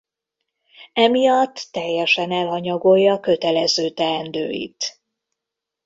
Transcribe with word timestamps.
Emiatt 0.93 1.67
teljesen 1.71 2.31
elhanyagolja 2.31 3.19
kötelező 3.19 3.89
teendőit. 3.89 5.01